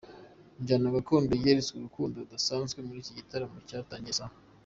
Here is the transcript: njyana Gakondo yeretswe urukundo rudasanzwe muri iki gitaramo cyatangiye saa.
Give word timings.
njyana 0.61 0.93
Gakondo 0.95 1.33
yeretswe 1.43 1.73
urukundo 1.77 2.15
rudasanzwe 2.23 2.79
muri 2.87 2.99
iki 3.03 3.17
gitaramo 3.19 3.57
cyatangiye 3.67 4.17
saa. 4.19 4.35